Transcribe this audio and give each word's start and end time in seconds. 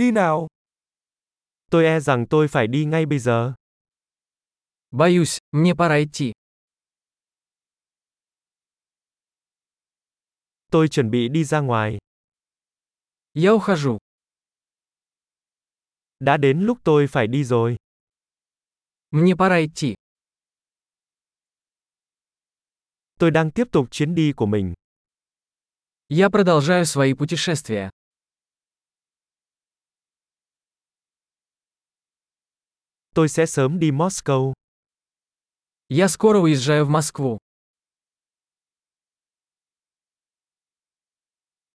đi 0.00 0.11
nào. 0.11 0.47
Tôi 1.71 1.85
e 1.85 1.99
rằng 1.99 2.25
tôi 2.29 2.47
phải 2.47 2.67
đi 2.67 2.85
ngay 2.85 3.05
bây 3.05 3.19
giờ. 3.19 3.53
Боюсь, 4.91 5.37
мне 5.51 5.75
пора 5.75 5.97
идти. 6.03 6.31
Tôi 10.71 10.87
chuẩn 10.87 11.11
bị 11.11 11.29
đi 11.29 11.43
ra 11.43 11.59
ngoài. 11.59 11.97
Я 13.33 13.53
ухожу. 13.53 13.97
Đã 16.19 16.37
đến 16.37 16.59
lúc 16.61 16.77
tôi 16.83 17.07
phải 17.07 17.27
đi 17.27 17.43
rồi. 17.43 17.77
Мне 19.11 19.35
пора 19.35 19.57
идти. 19.59 19.93
Tôi 23.19 23.31
đang 23.31 23.51
tiếp 23.51 23.67
tục 23.71 23.87
chuyến 23.91 24.15
đi 24.15 24.33
của 24.35 24.45
mình. 24.45 24.73
Я 26.09 26.29
продолжаю 26.29 26.85
свои 26.85 27.13
путешествия. 27.13 27.89
Tôi 33.14 33.28
sẽ 33.28 33.46
sớm 33.46 33.78
đi 33.78 33.90
Moscow. 33.90 34.52
Я 35.88 36.08
скоро 36.08 36.40
уезжаю 36.40 36.84
в 36.84 36.90
Москву. 36.90 37.38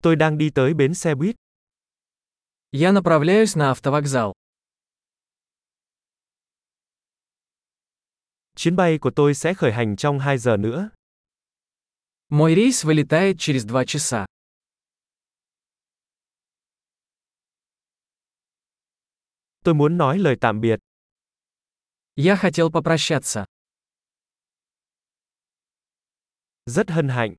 Tôi 0.04 0.16
đang 0.16 0.38
đi 0.38 0.50
tới 0.50 0.74
bến 0.74 0.94
xe 0.94 1.16
buýt. 1.16 1.36
Я 2.72 2.92
направляюсь 2.92 3.56
на 3.56 3.70
автовокзал. 3.70 4.32
Chuyến 8.56 8.76
bay 8.76 8.98
của 9.02 9.12
tôi 9.16 9.34
sẽ 9.34 9.54
khởi 9.54 9.72
hành 9.72 9.96
trong 9.96 10.20
2 10.20 10.38
giờ 10.38 10.58
nữa. 10.58 10.90
Мой 12.30 12.56
рейс 12.56 12.86
вылетает 12.86 13.36
через 13.40 13.66
два 13.66 13.84
часа. 13.86 14.26
Tôi 19.64 19.74
muốn 19.76 19.98
nói 19.98 20.20
lời 20.20 20.36
tạm 20.42 20.62
biệt. 20.62 20.80
Я 22.19 22.35
хотел 22.35 22.71
попрощаться. 22.71 23.45
Rất 26.65 26.91
hân 26.91 27.09
hạnh. 27.09 27.37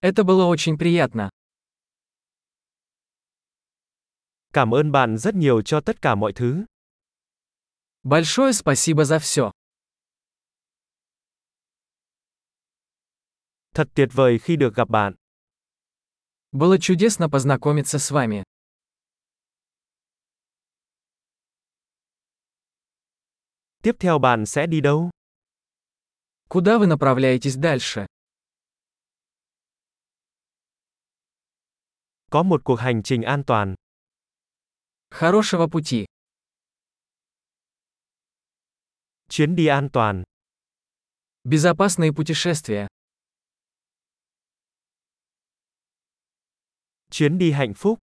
Это 0.00 0.24
было 0.24 0.46
очень 0.46 0.78
приятно. 0.78 1.30
Cảm 4.52 4.74
ơn 4.74 4.92
bạn 4.92 5.18
rất 5.18 5.34
nhiều 5.34 5.62
cho 5.62 5.80
tất 5.80 6.02
cả 6.02 6.14
mọi 6.14 6.32
thứ. 6.32 6.64
Большое 8.02 8.52
спасибо 8.52 9.04
за 9.04 9.18
все. 9.18 9.50
Thật 13.74 13.88
tuyệt 13.94 14.08
vời 14.12 14.38
khi 14.38 14.56
được 14.56 14.74
gặp 14.74 14.88
bạn. 14.88 15.14
Было 16.52 16.78
чудесно 16.78 17.28
познакомиться 17.28 17.98
с 17.98 18.10
вами. 18.10 18.44
Tiếp 23.83 23.95
theo 23.99 24.19
bạn 24.19 24.45
sẽ 24.45 24.67
đi 24.67 24.81
đâu? 24.81 25.09
Куда 26.49 26.77
вы 26.77 26.87
направляетесь 26.87 27.55
дальше? 27.55 28.05
Có 32.31 32.43
một 32.43 32.61
cuộc 32.63 32.75
hành 32.75 33.03
trình 33.03 33.21
an 33.21 33.43
toàn. 33.43 33.75
Хорошего 35.11 35.67
пути. 35.67 36.05
Chuyến 39.29 39.55
đi 39.55 39.67
an 39.67 39.89
toàn. 39.93 40.23
Безопасные 41.43 42.11
путешествия. 42.13 42.87
Chuyến 47.11 47.37
đi 47.37 47.51
hạnh 47.51 47.73
phúc. 47.73 47.99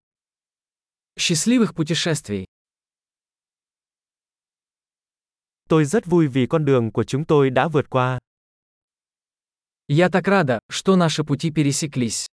Счастливых 1.17 1.73
путешествий. 1.75 2.44
Tôi 5.69 5.85
rất 5.85 6.05
vui 6.05 6.27
vì 6.27 6.45
con 6.45 6.65
đường 6.65 6.91
của 6.91 7.03
chúng 7.03 7.25
tôi 7.25 7.49
đã 7.49 7.67
vượt 7.67 7.89
qua. 7.89 8.19
Я 9.87 10.09
так 10.09 10.27
рада, 10.27 10.59
что 10.69 10.95
наши 10.95 11.23
пути 11.23 11.51
пересеклись. 11.51 12.27